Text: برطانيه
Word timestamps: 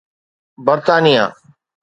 برطانيه 0.65 1.27